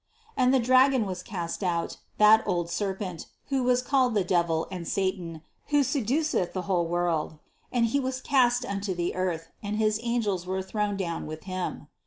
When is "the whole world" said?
6.53-7.37